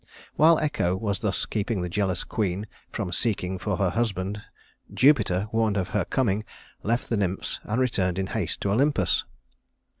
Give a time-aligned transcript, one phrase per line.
[0.35, 4.41] While Echo was thus keeping the jealous queen from seeking for her husband,
[4.91, 6.43] Jupiter warned of her coming
[6.81, 9.25] left the nymphs and returned in haste to Olympus.